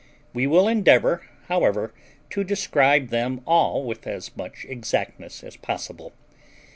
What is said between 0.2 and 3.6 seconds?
We will endeavour, however, to describe them